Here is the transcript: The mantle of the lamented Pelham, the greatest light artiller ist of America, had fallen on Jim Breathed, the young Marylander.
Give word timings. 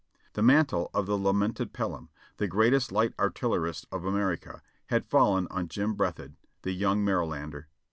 The 0.33 0.41
mantle 0.41 0.89
of 0.95 1.05
the 1.05 1.15
lamented 1.15 1.73
Pelham, 1.73 2.09
the 2.37 2.47
greatest 2.47 2.91
light 2.91 3.13
artiller 3.19 3.67
ist 3.69 3.85
of 3.91 4.03
America, 4.03 4.63
had 4.87 5.05
fallen 5.05 5.47
on 5.51 5.67
Jim 5.67 5.93
Breathed, 5.93 6.33
the 6.63 6.71
young 6.71 7.05
Marylander. 7.05 7.67